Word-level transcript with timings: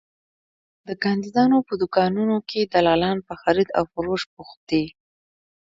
د 0.87 0.89
کاندیدانو 1.03 1.57
په 1.67 1.73
دوکانونو 1.81 2.35
کې 2.49 2.59
دلالان 2.73 3.17
په 3.27 3.33
خرید 3.41 3.69
او 3.77 3.83
فروش 3.93 4.21
بوخت 4.33 4.59
دي. 4.71 4.83